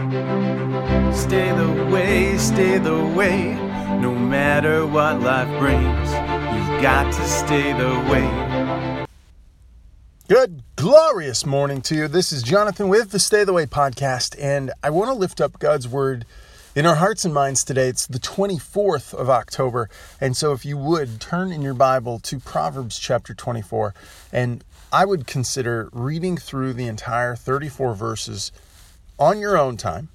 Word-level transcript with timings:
Stay 0.00 1.52
the 1.52 1.88
way, 1.92 2.38
stay 2.38 2.78
the 2.78 3.04
way. 3.14 3.52
No 4.00 4.14
matter 4.14 4.86
what 4.86 5.20
life 5.20 5.58
brings, 5.58 6.08
you've 6.08 6.80
got 6.80 7.12
to 7.12 7.22
stay 7.28 7.74
the 7.74 7.90
way. 8.10 9.04
Good, 10.26 10.62
glorious 10.76 11.44
morning 11.44 11.82
to 11.82 11.94
you. 11.94 12.08
This 12.08 12.32
is 12.32 12.42
Jonathan 12.42 12.88
with 12.88 13.10
the 13.10 13.18
Stay 13.18 13.44
the 13.44 13.52
Way 13.52 13.66
podcast, 13.66 14.34
and 14.40 14.72
I 14.82 14.88
want 14.88 15.10
to 15.10 15.14
lift 15.14 15.38
up 15.38 15.58
God's 15.58 15.86
word 15.86 16.24
in 16.74 16.86
our 16.86 16.94
hearts 16.94 17.26
and 17.26 17.34
minds 17.34 17.62
today. 17.62 17.88
It's 17.88 18.06
the 18.06 18.18
24th 18.18 19.12
of 19.12 19.28
October, 19.28 19.90
and 20.18 20.34
so 20.34 20.52
if 20.52 20.64
you 20.64 20.78
would 20.78 21.20
turn 21.20 21.52
in 21.52 21.60
your 21.60 21.74
Bible 21.74 22.20
to 22.20 22.38
Proverbs 22.40 22.98
chapter 22.98 23.34
24, 23.34 23.92
and 24.32 24.64
I 24.90 25.04
would 25.04 25.26
consider 25.26 25.90
reading 25.92 26.38
through 26.38 26.72
the 26.72 26.86
entire 26.86 27.36
34 27.36 27.94
verses 27.94 28.50
on 29.20 29.38
your 29.38 29.56
own 29.56 29.76
time. 29.76 30.08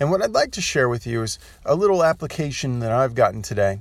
And 0.00 0.10
what 0.10 0.22
I'd 0.22 0.32
like 0.32 0.52
to 0.52 0.60
share 0.60 0.88
with 0.88 1.06
you 1.06 1.22
is 1.22 1.38
a 1.64 1.74
little 1.74 2.04
application 2.04 2.80
that 2.80 2.92
I've 2.92 3.14
gotten 3.14 3.40
today 3.40 3.80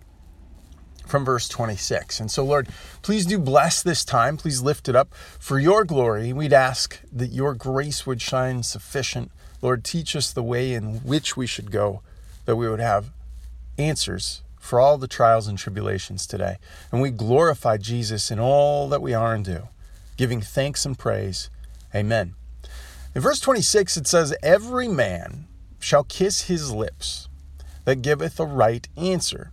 from 1.05 1.26
verse 1.26 1.48
26. 1.49 2.20
And 2.20 2.30
so, 2.30 2.44
Lord, 2.44 2.68
please 3.02 3.26
do 3.26 3.40
bless 3.40 3.82
this 3.82 4.05
time. 4.05 4.38
Please 4.38 4.62
lift 4.62 4.88
it 4.88 4.95
up 4.95 5.13
for 5.40 5.59
your 5.59 5.84
glory. 5.84 6.34
We'd 6.34 6.54
ask 6.54 6.99
that 7.12 7.32
your 7.32 7.54
grace 7.54 8.05
would 8.05 8.21
shine 8.21 8.63
sufficient. 8.63 9.32
Lord, 9.62 9.84
teach 9.84 10.16
us 10.16 10.32
the 10.32 10.44
way 10.44 10.73
in 10.73 10.98
which 10.98 11.35
we 11.35 11.48
should 11.48 11.71
go, 11.71 12.02
that 12.46 12.55
we 12.55 12.70
would 12.70 12.80
have 12.80 13.12
answers 13.77 14.41
for 14.59 14.80
all 14.80 14.98
the 14.98 15.07
trials 15.07 15.48
and 15.48 15.57
tribulations 15.57 16.27
today. 16.27 16.57
And 16.91 17.02
we 17.02 17.09
glorify 17.09 17.77
Jesus 17.77 18.30
in 18.30 18.40
all 18.40 18.90
that 18.90 19.02
we 19.02 19.13
are 19.13 19.34
and 19.34 19.46
do, 19.46 19.70
giving 20.18 20.41
thanks 20.41 20.85
and 20.85 20.98
praise. 20.98 21.49
Amen. 21.96 22.35
In 23.17 23.23
verse 23.23 23.39
26, 23.39 23.98
it 23.98 24.05
says, 24.05 24.35
Every 24.44 24.88
man 24.88 25.48
shall 25.80 26.03
kiss 26.03 26.41
his 26.44 26.71
lips 26.71 27.27
that 27.84 28.03
giveth 28.03 28.40
a 28.40 28.45
right 28.45 28.88
answer. 28.95 29.49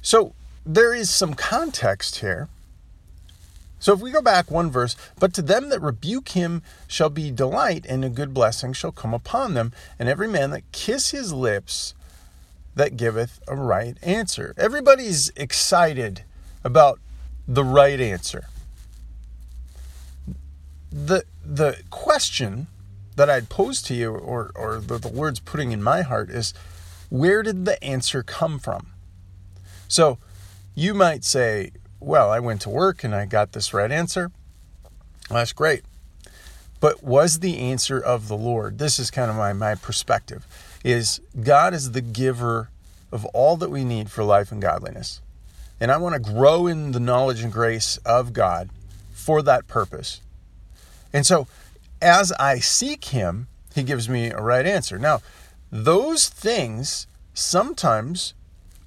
So, 0.00 0.34
there 0.64 0.94
is 0.94 1.10
some 1.10 1.34
context 1.34 2.20
here. 2.20 2.48
So 3.78 3.92
if 3.92 4.00
we 4.00 4.10
go 4.10 4.22
back 4.22 4.50
one 4.50 4.70
verse, 4.70 4.96
but 5.20 5.34
to 5.34 5.42
them 5.42 5.68
that 5.68 5.82
rebuke 5.82 6.30
him 6.30 6.62
shall 6.88 7.10
be 7.10 7.30
delight, 7.30 7.84
and 7.86 8.06
a 8.06 8.08
good 8.08 8.32
blessing 8.32 8.72
shall 8.72 8.90
come 8.90 9.12
upon 9.12 9.52
them, 9.52 9.72
and 9.98 10.08
every 10.08 10.28
man 10.28 10.50
that 10.52 10.72
kiss 10.72 11.10
his 11.10 11.30
lips 11.30 11.92
that 12.74 12.96
giveth 12.96 13.38
a 13.46 13.54
right 13.54 13.98
answer. 14.02 14.54
Everybody's 14.56 15.28
excited 15.36 16.22
about 16.64 17.00
the 17.46 17.64
right 17.64 18.00
answer. 18.00 18.46
The 20.90 21.24
the 21.62 21.80
question 21.90 22.66
that 23.14 23.30
I'd 23.30 23.48
pose 23.48 23.82
to 23.82 23.94
you, 23.94 24.10
or 24.12 24.50
or 24.56 24.80
the, 24.80 24.98
the 24.98 25.08
words 25.08 25.38
putting 25.38 25.70
in 25.70 25.80
my 25.80 26.02
heart 26.02 26.28
is, 26.28 26.52
where 27.08 27.44
did 27.44 27.66
the 27.66 27.82
answer 27.84 28.24
come 28.24 28.58
from? 28.58 28.88
So 29.86 30.18
you 30.74 30.92
might 30.92 31.22
say, 31.22 31.70
Well, 32.00 32.32
I 32.32 32.40
went 32.40 32.62
to 32.62 32.68
work 32.68 33.04
and 33.04 33.14
I 33.14 33.26
got 33.26 33.52
this 33.52 33.72
right 33.72 33.92
answer. 33.92 34.32
Well, 35.30 35.38
that's 35.38 35.52
great. 35.52 35.84
But 36.80 37.04
was 37.04 37.38
the 37.38 37.58
answer 37.58 38.00
of 38.00 38.26
the 38.26 38.36
Lord? 38.36 38.78
This 38.78 38.98
is 38.98 39.12
kind 39.12 39.30
of 39.30 39.36
my, 39.36 39.52
my 39.52 39.76
perspective 39.76 40.44
is 40.82 41.20
God 41.40 41.74
is 41.74 41.92
the 41.92 42.00
giver 42.00 42.70
of 43.12 43.24
all 43.26 43.56
that 43.58 43.70
we 43.70 43.84
need 43.84 44.10
for 44.10 44.24
life 44.24 44.50
and 44.50 44.60
godliness. 44.60 45.20
And 45.78 45.92
I 45.92 45.96
want 45.98 46.16
to 46.16 46.32
grow 46.32 46.66
in 46.66 46.90
the 46.90 46.98
knowledge 46.98 47.40
and 47.40 47.52
grace 47.52 47.98
of 47.98 48.32
God 48.32 48.68
for 49.12 49.42
that 49.42 49.68
purpose. 49.68 50.22
And 51.12 51.26
so 51.26 51.46
as 52.00 52.32
I 52.32 52.58
seek 52.58 53.06
him, 53.06 53.48
he 53.74 53.82
gives 53.82 54.08
me 54.08 54.30
a 54.30 54.40
right 54.40 54.66
answer. 54.66 54.98
Now, 54.98 55.20
those 55.70 56.28
things 56.28 57.06
sometimes 57.32 58.34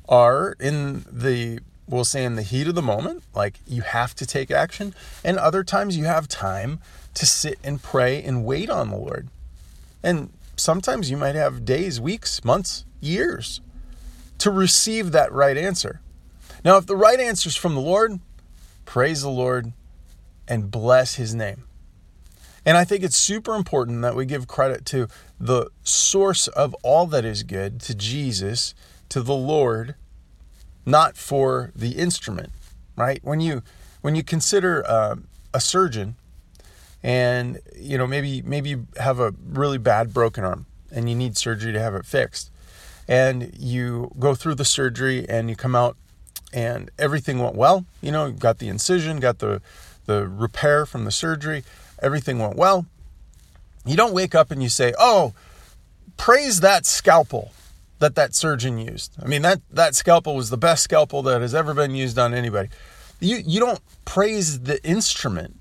are 0.07 0.55
in 0.59 1.05
the 1.11 1.59
we'll 1.87 2.05
say 2.05 2.23
in 2.25 2.35
the 2.35 2.41
heat 2.41 2.67
of 2.67 2.75
the 2.75 2.81
moment, 2.81 3.23
like 3.33 3.59
you 3.67 3.81
have 3.81 4.15
to 4.15 4.25
take 4.25 4.49
action, 4.49 4.93
and 5.23 5.37
other 5.37 5.63
times 5.63 5.97
you 5.97 6.05
have 6.05 6.27
time 6.27 6.79
to 7.13 7.25
sit 7.25 7.59
and 7.63 7.81
pray 7.81 8.21
and 8.23 8.43
wait 8.43 8.69
on 8.69 8.89
the 8.89 8.97
Lord. 8.97 9.27
And 10.03 10.31
sometimes 10.55 11.11
you 11.11 11.17
might 11.17 11.35
have 11.35 11.65
days, 11.65 12.01
weeks, 12.01 12.43
months, 12.43 12.85
years 12.99 13.61
to 14.39 14.51
receive 14.51 15.11
that 15.11 15.31
right 15.31 15.57
answer. 15.57 16.01
Now, 16.63 16.77
if 16.77 16.87
the 16.87 16.95
right 16.95 17.19
answer 17.19 17.49
is 17.49 17.55
from 17.55 17.75
the 17.75 17.81
Lord, 17.81 18.19
praise 18.85 19.21
the 19.21 19.29
Lord 19.29 19.71
and 20.47 20.71
bless 20.71 21.15
his 21.15 21.35
name. 21.35 21.63
And 22.65 22.77
I 22.77 22.83
think 22.83 23.03
it's 23.03 23.15
super 23.15 23.55
important 23.55 24.01
that 24.01 24.15
we 24.15 24.25
give 24.25 24.47
credit 24.47 24.85
to 24.87 25.07
the 25.39 25.69
source 25.83 26.47
of 26.47 26.73
all 26.81 27.05
that 27.07 27.23
is 27.23 27.43
good, 27.43 27.79
to 27.81 27.93
Jesus, 27.93 28.73
to 29.09 29.21
the 29.21 29.35
Lord, 29.35 29.95
not 30.85 31.15
for 31.15 31.71
the 31.75 31.91
instrument, 31.91 32.49
right? 32.95 33.19
When 33.23 33.39
you 33.39 33.61
when 34.01 34.15
you 34.15 34.23
consider 34.23 34.83
uh, 34.87 35.15
a 35.53 35.59
surgeon, 35.59 36.15
and 37.03 37.59
you 37.75 37.97
know 37.97 38.07
maybe 38.07 38.41
maybe 38.41 38.69
you 38.69 38.87
have 38.97 39.19
a 39.19 39.33
really 39.47 39.77
bad 39.77 40.11
broken 40.11 40.43
arm 40.43 40.65
and 40.91 41.07
you 41.09 41.15
need 41.15 41.37
surgery 41.37 41.71
to 41.71 41.79
have 41.79 41.93
it 41.93 42.05
fixed, 42.05 42.49
and 43.07 43.51
you 43.57 44.11
go 44.17 44.33
through 44.33 44.55
the 44.55 44.65
surgery 44.65 45.27
and 45.29 45.49
you 45.49 45.55
come 45.55 45.75
out 45.75 45.97
and 46.51 46.89
everything 46.97 47.37
went 47.37 47.55
well. 47.55 47.85
You 48.01 48.11
know, 48.11 48.31
got 48.31 48.57
the 48.57 48.69
incision, 48.69 49.19
got 49.19 49.37
the 49.37 49.61
the 50.07 50.27
repair 50.27 50.85
from 50.85 51.05
the 51.05 51.11
surgery, 51.11 51.63
everything 52.01 52.39
went 52.39 52.55
well. 52.55 52.85
You 53.85 53.95
don't 53.95 54.13
wake 54.13 54.35
up 54.35 54.51
and 54.51 54.61
you 54.63 54.69
say, 54.69 54.93
"Oh, 54.97 55.33
praise 56.17 56.61
that 56.61 56.85
scalpel." 56.85 57.51
that 57.99 58.15
that 58.15 58.35
surgeon 58.35 58.77
used. 58.77 59.13
I 59.21 59.25
mean 59.25 59.41
that 59.43 59.61
that 59.71 59.95
scalpel 59.95 60.35
was 60.35 60.49
the 60.49 60.57
best 60.57 60.83
scalpel 60.83 61.21
that 61.23 61.41
has 61.41 61.55
ever 61.55 61.73
been 61.73 61.95
used 61.95 62.19
on 62.19 62.33
anybody. 62.33 62.69
You 63.19 63.37
you 63.37 63.59
don't 63.59 63.79
praise 64.03 64.61
the 64.61 64.83
instrument. 64.85 65.57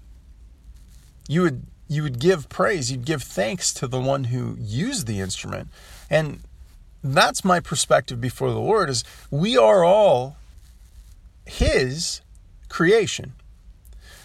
You 1.28 1.42
would 1.42 1.66
you 1.88 2.02
would 2.02 2.18
give 2.18 2.48
praise, 2.48 2.90
you'd 2.90 3.04
give 3.04 3.22
thanks 3.22 3.72
to 3.74 3.86
the 3.86 4.00
one 4.00 4.24
who 4.24 4.56
used 4.58 5.06
the 5.06 5.20
instrument. 5.20 5.68
And 6.10 6.40
that's 7.02 7.44
my 7.44 7.60
perspective 7.60 8.20
before 8.20 8.50
the 8.50 8.58
Lord 8.58 8.88
is 8.88 9.04
we 9.30 9.56
are 9.56 9.84
all 9.84 10.36
his 11.44 12.20
creation. 12.68 13.34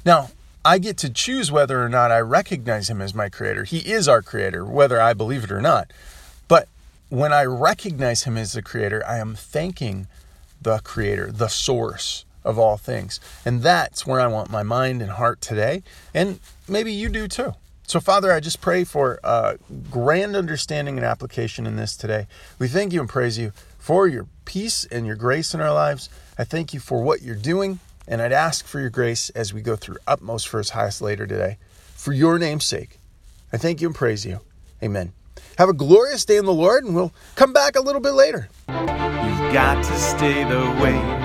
Now, 0.05 0.31
I 0.65 0.77
get 0.79 0.97
to 0.97 1.09
choose 1.09 1.51
whether 1.51 1.83
or 1.83 1.89
not 1.89 2.11
I 2.11 2.19
recognize 2.19 2.89
him 2.89 3.01
as 3.01 3.13
my 3.15 3.29
creator. 3.29 3.63
He 3.63 3.79
is 3.79 4.07
our 4.07 4.21
creator, 4.21 4.65
whether 4.65 5.01
I 5.01 5.13
believe 5.13 5.43
it 5.45 5.51
or 5.51 5.61
not 5.61 5.91
But 6.47 6.67
when 7.09 7.33
I 7.33 7.45
recognize 7.45 8.23
Him 8.23 8.37
as 8.37 8.53
the 8.53 8.61
Creator, 8.61 9.03
I 9.07 9.17
am 9.17 9.35
thanking 9.35 10.07
the 10.61 10.79
Creator, 10.79 11.31
the 11.31 11.47
source 11.47 12.25
of 12.43 12.59
all 12.59 12.77
things. 12.77 13.19
And 13.45 13.61
that's 13.63 14.05
where 14.05 14.19
I 14.19 14.27
want 14.27 14.49
my 14.51 14.63
mind 14.63 15.01
and 15.01 15.11
heart 15.11 15.41
today. 15.41 15.83
And 16.13 16.39
maybe 16.67 16.93
you 16.93 17.09
do 17.09 17.27
too. 17.27 17.53
So, 17.87 17.99
Father, 17.99 18.31
I 18.31 18.39
just 18.39 18.61
pray 18.61 18.83
for 18.83 19.19
a 19.23 19.57
grand 19.89 20.35
understanding 20.35 20.97
and 20.97 21.05
application 21.05 21.65
in 21.65 21.75
this 21.75 21.97
today. 21.97 22.27
We 22.59 22.67
thank 22.67 22.93
you 22.93 22.99
and 22.99 23.09
praise 23.09 23.39
you 23.39 23.51
for 23.79 24.07
your 24.07 24.27
peace 24.45 24.85
and 24.85 25.07
your 25.07 25.15
grace 25.15 25.53
in 25.55 25.61
our 25.61 25.73
lives. 25.73 26.09
I 26.37 26.43
thank 26.43 26.73
you 26.73 26.79
for 26.79 27.01
what 27.01 27.23
you're 27.23 27.35
doing. 27.35 27.79
And 28.09 28.23
I'd 28.23 28.33
ask 28.33 28.65
for 28.65 28.79
your 28.79 28.89
grace 28.89 29.29
as 29.29 29.53
we 29.53 29.61
go 29.61 29.75
through 29.75 29.97
Utmost 30.07 30.47
for 30.47 30.57
His 30.57 30.71
Highest 30.71 30.99
later 30.99 31.27
today. 31.27 31.57
For 31.93 32.11
your 32.11 32.39
name's 32.39 32.65
sake, 32.65 32.97
I 33.53 33.57
thank 33.57 33.81
you 33.81 33.87
and 33.87 33.95
praise 33.95 34.25
you. 34.25 34.39
Amen. 34.81 35.13
Have 35.59 35.69
a 35.69 35.73
glorious 35.73 36.25
day 36.25 36.37
in 36.37 36.45
the 36.45 36.53
Lord, 36.53 36.83
and 36.83 36.95
we'll 36.95 37.13
come 37.35 37.53
back 37.53 37.75
a 37.75 37.81
little 37.81 38.01
bit 38.01 38.13
later. 38.13 38.49
You've 38.67 39.53
got 39.53 39.83
to 39.83 39.95
stay 39.99 40.43
the 40.43 40.59
way. 40.81 41.18